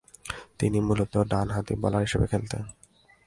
[0.59, 2.63] তিনি মূলতঃ ডানহাতি বোলার হিসেবে খেলতেন।